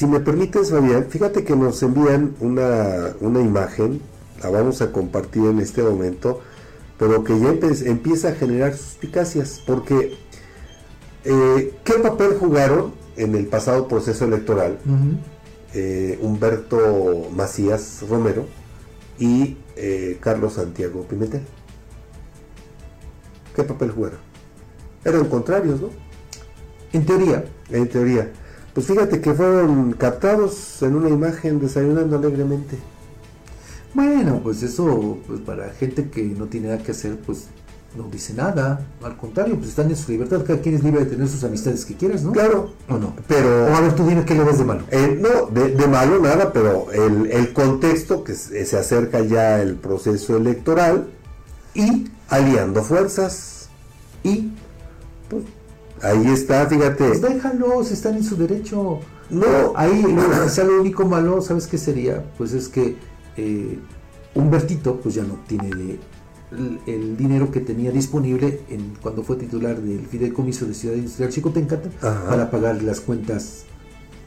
[0.00, 4.00] si me permites, Fabián, fíjate que nos envían una, una imagen,
[4.42, 6.40] la vamos a compartir en este momento,
[6.98, 7.50] pero que ya
[7.84, 10.16] empieza a generar suspicacias, porque
[11.24, 14.78] eh, ¿qué papel jugaron en el pasado proceso electoral
[15.74, 18.46] eh, Humberto Macías Romero
[19.18, 21.42] y eh, Carlos Santiago Pimentel?
[23.54, 24.20] ¿Qué papel jugaron?
[25.04, 25.90] Eran contrarios, ¿no?
[26.94, 27.44] En teoría.
[27.68, 28.32] En teoría.
[28.74, 32.78] Pues fíjate que fueron captados en una imagen desayunando alegremente.
[33.92, 37.48] Bueno, pues eso, pues para gente que no tiene nada que hacer, pues
[37.96, 38.86] no dice nada.
[39.02, 40.44] Al contrario, pues están en su libertad.
[40.46, 42.30] Cada quien es libre de tener sus amistades que quieras, ¿no?
[42.30, 42.70] Claro.
[42.88, 43.14] ¿O no?
[43.26, 43.66] Pero.
[43.66, 44.84] O a ver, tú dime qué le ves de malo.
[44.90, 49.74] Eh, no, de, malo nada, pero el, el contexto que se, se acerca ya el
[49.74, 51.08] proceso electoral
[51.74, 53.68] y aliando fuerzas
[54.22, 54.50] y
[55.28, 55.44] pues
[56.02, 57.08] Ahí está, fíjate.
[57.08, 59.00] Pues déjalos, están en su derecho.
[59.28, 59.72] No.
[59.76, 60.04] Ahí,
[60.44, 62.24] o sea, lo único malo, ¿sabes qué sería?
[62.36, 62.96] Pues es que
[63.36, 63.78] eh,
[64.34, 65.98] Humbertito, pues ya no tiene
[66.86, 71.88] el, dinero que tenía disponible en, cuando fue titular del Fideicomiso de Ciudad Industrial Chicotencata
[72.00, 73.64] para pagar las cuentas,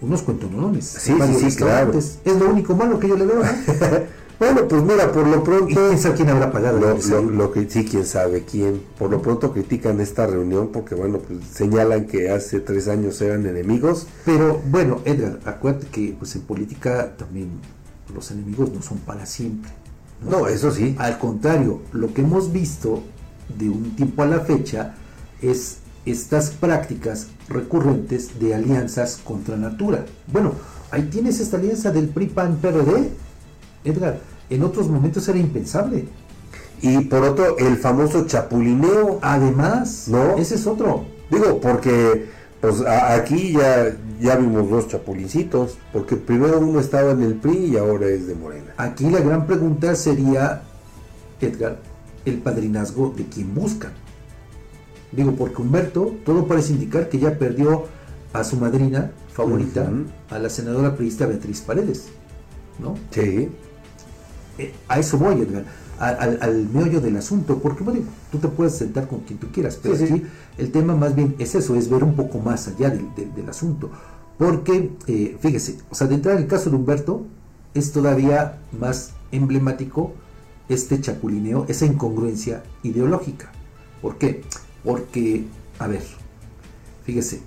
[0.00, 0.84] unos cuentonones.
[0.84, 1.96] Sí, sí, sí, claro.
[1.98, 3.42] Es lo único malo que yo le veo.
[4.42, 5.72] Bueno, pues mira, por lo pronto...
[5.72, 6.80] quién sabe quién habrá pagado?
[6.80, 8.82] Lo, que, sí, quién sabe quién.
[8.98, 13.46] Por lo pronto critican esta reunión porque, bueno, pues señalan que hace tres años eran
[13.46, 14.08] enemigos.
[14.24, 17.50] Pero, bueno, Edgar, acuérdate que pues en política también
[18.12, 19.70] los enemigos no son para siempre.
[20.28, 20.96] No, eso sí.
[20.98, 23.00] Al contrario, lo que hemos visto
[23.56, 24.96] de un tiempo a la fecha
[25.40, 30.04] es estas prácticas recurrentes de alianzas contra natura.
[30.26, 30.54] Bueno,
[30.90, 33.08] ahí tienes esta alianza del PRI-PAN-PRD,
[33.84, 36.06] Edgar, en otros momentos era impensable.
[36.80, 39.20] Y por otro, el famoso chapulineo.
[39.22, 40.36] Además, ¿no?
[40.36, 41.04] Ese es otro.
[41.30, 42.26] Digo, porque
[42.60, 47.76] pues aquí ya, ya vimos dos chapulincitos, porque primero uno estaba en el PRI y
[47.76, 48.72] ahora es de Morena.
[48.76, 50.62] Aquí la gran pregunta sería,
[51.40, 51.80] Edgar,
[52.24, 53.92] el padrinazgo de quién buscan.
[55.10, 57.86] Digo, porque Humberto, todo parece indicar que ya perdió
[58.32, 59.90] a su madrina favorita,
[60.30, 62.06] a la senadora priista Beatriz Paredes,
[62.78, 62.96] ¿no?
[63.10, 63.50] Sí.
[64.58, 65.64] Eh, a eso voy, Edgar,
[65.98, 69.94] al, meollo del asunto, porque bueno, tú te puedes sentar con quien tú quieras, pero
[69.94, 70.24] aquí
[70.58, 73.90] el tema más bien es eso, es ver un poco más allá del, asunto.
[74.38, 77.24] Porque, eh, fíjese, o sea, de entrar en el caso de Humberto,
[77.74, 80.12] es todavía más emblemático
[80.68, 83.52] este chapulineo, esa incongruencia ideológica.
[84.00, 84.42] ¿Por qué?
[84.84, 85.44] Porque,
[85.78, 86.02] a ver,
[87.04, 87.40] fíjese,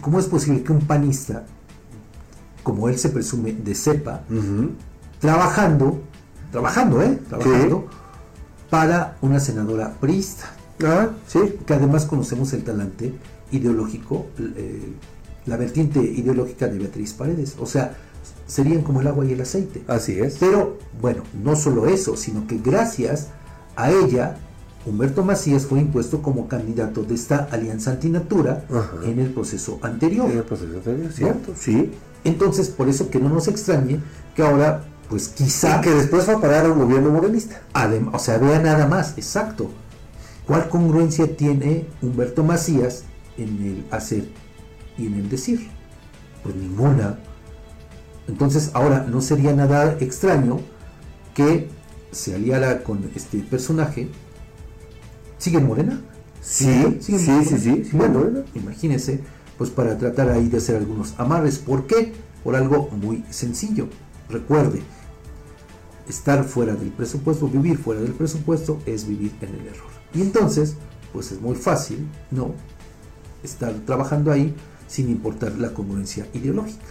[0.00, 1.44] ¿cómo es posible que un panista,
[2.62, 4.24] como él se presume, de cepa,
[5.22, 6.02] trabajando,
[6.50, 7.18] trabajando, ¿eh?
[7.28, 7.86] Trabajando
[8.68, 10.50] para una senadora priista.
[10.84, 11.58] Ah, sí.
[11.64, 13.14] Que además conocemos el talante
[13.52, 14.92] ideológico, eh,
[15.46, 17.54] la vertiente ideológica de Beatriz Paredes.
[17.60, 17.96] O sea,
[18.48, 19.84] serían como el agua y el aceite.
[19.86, 20.38] Así es.
[20.40, 23.28] Pero, bueno, no solo eso, sino que gracias
[23.76, 24.38] a ella,
[24.84, 28.64] Humberto Macías fue impuesto como candidato de esta alianza antinatura
[29.04, 30.28] en el proceso anterior.
[30.28, 31.92] En el proceso anterior, cierto, sí.
[32.24, 34.00] Entonces, por eso que no nos extrañe
[34.34, 35.82] que ahora pues quizá...
[35.82, 37.60] que después va a parar un gobierno morenista.
[38.12, 39.70] o sea, vea nada más, exacto.
[40.46, 43.04] ¿Cuál congruencia tiene Humberto Macías
[43.36, 44.30] en el hacer
[44.96, 45.68] y en el decir?
[46.42, 47.18] Pues ninguna.
[48.26, 50.60] Entonces, ahora no sería nada extraño
[51.34, 51.68] que
[52.10, 54.08] se aliara con este personaje.
[55.36, 56.00] ¿Sigue en Morena?
[56.40, 59.20] Sí, sí, sí, sí, sí, Bueno, imagínese,
[59.58, 61.58] pues para tratar ahí de hacer algunos amarres.
[61.58, 62.14] ¿Por qué?
[62.42, 63.88] Por algo muy sencillo.
[64.30, 64.80] Recuerde,
[66.08, 69.90] estar fuera del presupuesto, vivir fuera del presupuesto es vivir en el error.
[70.14, 70.76] Y entonces,
[71.12, 72.54] pues es muy fácil, ¿no?
[73.42, 74.54] Estar trabajando ahí
[74.86, 76.84] sin importar la congruencia ideológica.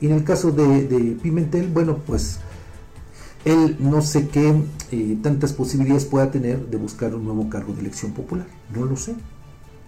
[0.00, 2.40] Y en el caso de, Pimentel, bueno, pues
[3.44, 4.54] él no sé qué
[4.90, 8.46] eh, tantas posibilidades pueda tener de buscar un nuevo cargo de elección popular.
[8.74, 9.14] No lo sé.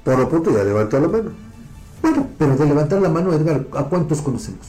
[0.05, 1.31] Por lo pronto ya levantó la mano.
[2.03, 4.67] Bueno, pero de levantar la mano, Edgar, ¿a cuántos conocemos?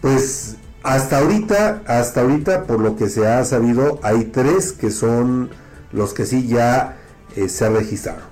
[0.00, 0.56] Pues
[0.86, 5.50] hasta ahorita, hasta ahorita, por lo que se ha sabido, hay tres que son
[5.92, 6.96] los que sí ya
[7.34, 8.22] eh, se registraron.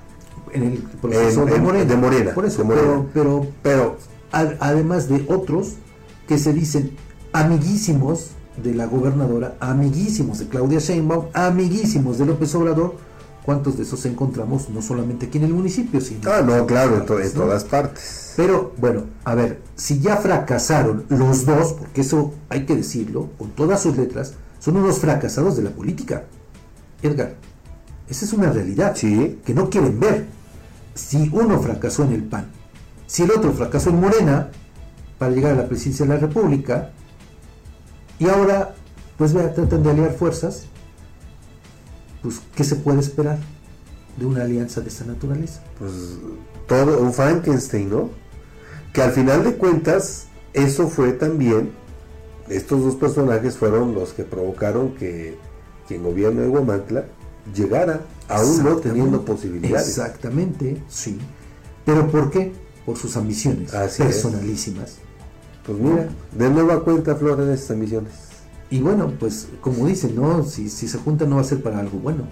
[0.52, 2.64] En el proceso de, Morena, Por eso,
[3.12, 3.96] Pero, pero,
[4.30, 5.74] además de otros
[6.28, 6.92] que se dicen
[7.32, 8.30] amiguísimos
[8.62, 12.94] de la gobernadora, amiguísimos de Claudia Sheinbaum, amiguísimos de López Obrador,
[13.44, 17.32] ¿cuántos de esos encontramos no solamente aquí en el municipio, sino Ah, no, claro, en,
[17.32, 18.32] todas partes.
[18.36, 23.50] Pero bueno, a ver, si ya fracasaron los dos, porque eso hay que decirlo, con
[23.50, 26.24] todas sus letras, son unos fracasados de la política.
[27.02, 27.34] Edgar,
[28.08, 29.40] esa es una realidad sí.
[29.44, 30.26] que no quieren ver.
[30.94, 32.50] Si uno fracasó en el PAN,
[33.06, 34.50] si el otro fracasó en Morena,
[35.18, 36.90] para llegar a la presidencia de la República
[38.18, 38.74] y ahora
[39.16, 40.66] pues vea, tratan de aliar fuerzas,
[42.24, 43.38] pues ¿qué se puede esperar
[44.16, 45.62] de una alianza de esta naturaleza?
[45.78, 45.92] Pues
[46.66, 48.08] todo un Frankenstein, ¿no?
[48.94, 51.72] Que al final de cuentas eso fue también,
[52.48, 55.36] estos dos personajes fueron los que provocaron que
[55.86, 57.04] quien gobierna de Guamantla
[57.54, 59.86] llegara, aún no teniendo posibilidades.
[59.86, 61.18] Exactamente, sí.
[61.84, 62.54] ¿Pero por qué?
[62.86, 64.96] Por sus ambiciones personalísimas.
[65.66, 68.12] Pues mira, de nueva cuenta floran esas ambiciones.
[68.74, 70.42] Y bueno, pues como dicen, ¿no?
[70.42, 72.24] Si, si se juntan no va a ser para algo bueno.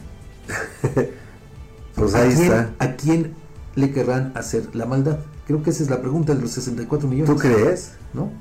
[1.94, 2.74] pues ahí está.
[2.80, 3.34] ¿A quién
[3.76, 5.20] le querrán hacer la maldad?
[5.46, 7.32] Creo que esa es la pregunta de los 64 millones.
[7.32, 7.92] ¿Tú crees?
[8.12, 8.32] ¿No?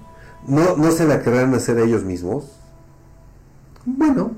[0.47, 2.45] ¿No, no se la querrán hacer ellos mismos?
[3.85, 4.31] Bueno,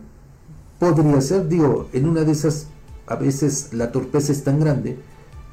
[0.77, 2.68] podría ser, digo, en una de esas,
[3.07, 5.00] a veces la torpeza es tan grande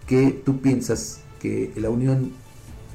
[0.08, 2.32] que tú piensas que la unión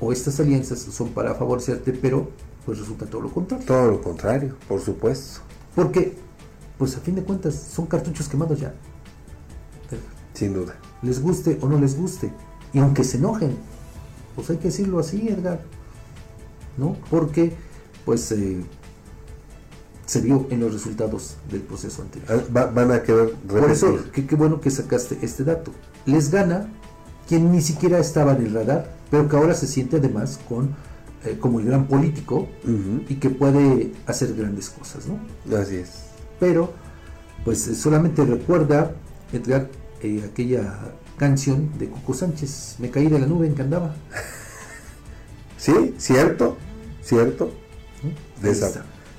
[0.01, 2.31] o estas alianzas son para favorecerte, pero
[2.65, 3.65] pues resulta todo lo contrario.
[3.65, 5.41] Todo lo contrario, por supuesto.
[5.75, 6.17] Porque,
[6.77, 8.73] pues a fin de cuentas, son cartuchos quemados ya.
[10.33, 10.75] Sin duda.
[11.01, 12.31] Les guste o no les guste.
[12.73, 13.55] Y aunque se enojen,
[14.35, 15.61] pues hay que decirlo así, Edgar.
[16.77, 16.97] ¿No?
[17.09, 17.53] Porque,
[18.03, 18.65] pues, eh,
[20.05, 22.43] se vio en los resultados del proceso anterior.
[22.53, 25.71] Ah, van a quedar Por eso, qué bueno que sacaste este dato.
[26.05, 26.69] Les gana
[27.27, 30.75] quien ni siquiera estaba en el radar, pero que ahora se siente además con
[31.25, 32.47] eh, como el gran político
[33.09, 35.19] y que puede hacer grandes cosas, ¿no?
[35.57, 35.91] Así es.
[36.39, 36.71] Pero,
[37.43, 38.91] pues eh, solamente recuerda,
[39.33, 39.69] Edgar,
[40.01, 43.95] eh, aquella canción de Coco Sánchez, Me caí de la nube en que andaba.
[45.57, 46.57] sí, cierto,
[47.03, 47.51] cierto.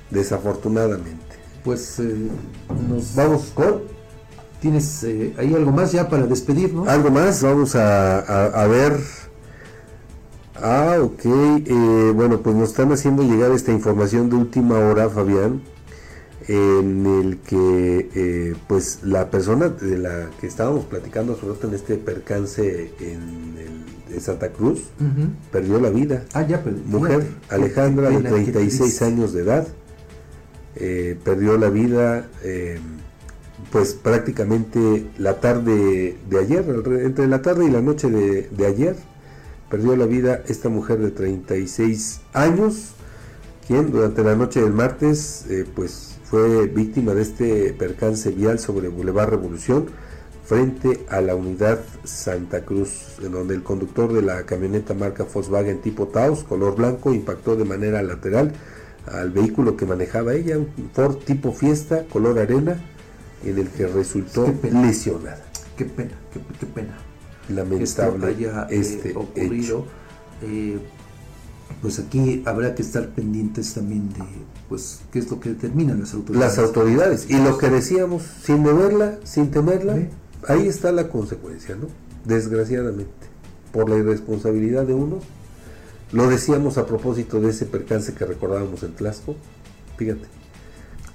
[0.09, 1.35] desafortunadamente.
[1.63, 2.01] Pues
[2.87, 3.97] nos vamos con
[4.61, 6.87] ¿Tienes ahí algo más ya para despedirnos?
[6.87, 8.97] Algo más, vamos a ver
[10.61, 11.25] Ah, ok.
[11.25, 15.61] Eh, bueno, pues nos están haciendo llegar esta información de última hora, Fabián,
[16.47, 21.95] en el que eh, pues la persona de la que estábamos platicando sobre en este
[21.97, 24.83] percance en, el, Santa Cruz
[25.51, 26.23] perdió la vida.
[26.33, 29.67] Ah, ya, Mujer, Alejandra, de 36 años de edad,
[30.75, 32.27] eh, perdió la vida
[33.71, 36.65] pues prácticamente la tarde de ayer,
[37.03, 38.95] entre la tarde y la noche de ayer
[39.69, 42.91] perdió la vida esta mujer de 36 años,
[43.67, 48.89] quien durante la noche del martes eh, pues fue víctima de este percance vial sobre
[48.89, 49.87] Boulevard Revolución
[50.45, 55.81] frente a la unidad Santa Cruz, en donde el conductor de la camioneta marca Volkswagen
[55.81, 58.53] tipo Taos, color blanco, impactó de manera lateral
[59.11, 62.81] al vehículo que manejaba ella, un Ford tipo Fiesta, color arena,
[63.43, 65.45] en el que resultó lesionada.
[65.77, 66.11] Qué pena,
[66.59, 67.06] qué pena
[67.49, 69.85] lamentable haya eh, este ocurrido.
[70.41, 70.79] Eh,
[71.81, 74.23] pues aquí habrá que estar pendientes también de
[74.69, 76.57] pues qué es lo que determinan las autoridades.
[76.57, 77.29] Las autoridades.
[77.29, 79.97] Y lo que decíamos, sin deberla, sin temerla,
[80.47, 81.87] ahí está la consecuencia, ¿no?
[82.25, 83.11] Desgraciadamente,
[83.71, 85.19] por la irresponsabilidad de uno.
[86.11, 89.35] Lo decíamos a propósito de ese percance que recordábamos en Tlasco.
[89.97, 90.27] Fíjate,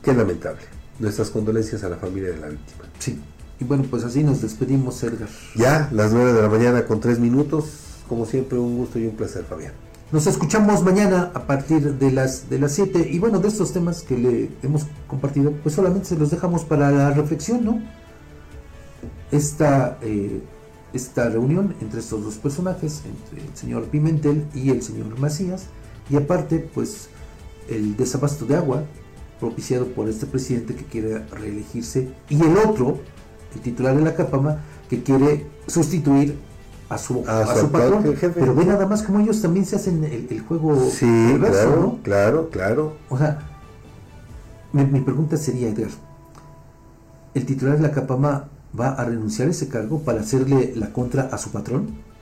[0.02, 0.60] qué lamentable.
[0.98, 2.84] Nuestras condolencias a la familia de la víctima.
[2.98, 3.18] Sí,
[3.62, 5.28] y bueno, pues así nos despedimos, Edgar.
[5.54, 7.66] Ya, las 9 de la mañana con 3 minutos.
[8.08, 9.72] Como siempre, un gusto y un placer, Fabián.
[10.10, 14.02] Nos escuchamos mañana a partir de las de las 7 y bueno, de estos temas
[14.02, 17.80] que le hemos compartido, pues solamente se los dejamos para la reflexión, ¿no?
[19.30, 20.42] Esta, eh,
[20.92, 25.66] esta reunión entre estos dos personajes, entre el señor Pimentel y el señor Macías,
[26.10, 27.08] y aparte, pues
[27.68, 28.82] el desabasto de agua
[29.38, 33.00] propiciado por este presidente que quiere reelegirse y el otro
[33.54, 36.38] el titular de la Capama, que quiere sustituir
[36.88, 38.04] a su, a, su, patrón.
[38.34, 41.06] Pero ve nada más como ellos también se hacen el, juego sí,
[41.38, 42.96] claro, Claro, claro.
[43.08, 43.38] O sea,
[44.72, 45.90] mi, pregunta sería, Edgar,
[47.34, 51.22] ¿el titular de la Capama va a renunciar a ese cargo para hacerle la contra
[51.22, 52.12] a su patrón?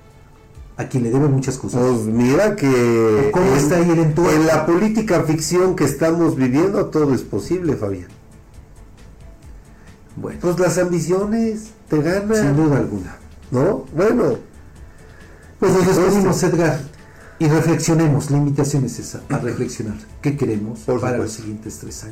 [0.76, 1.82] a quien le debe muchas cosas.
[1.82, 4.30] Pues mira que ¿Cómo está ahí el entorno?
[4.30, 8.08] en la política ficción que estamos viviendo todo es posible, Fabián.
[10.16, 10.38] Bueno.
[10.40, 12.36] Pues las ambiciones te ganan.
[12.36, 13.16] Sin duda alguna.
[13.50, 13.86] ¿No?
[13.94, 14.36] Bueno.
[15.58, 16.80] Pues nos despedimos, Edgar.
[17.38, 18.30] Y reflexionemos.
[18.30, 19.96] La invitación es esa, a reflexionar.
[20.20, 22.08] ¿Qué queremos para los siguientes tres años?